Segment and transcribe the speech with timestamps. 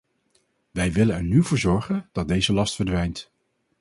[0.71, 3.31] Wij willen er nu voor zorgen dat deze last verdwijnt.